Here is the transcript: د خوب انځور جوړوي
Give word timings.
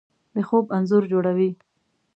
د 0.35 0.37
خوب 0.47 0.65
انځور 0.77 1.03
جوړوي 1.11 1.49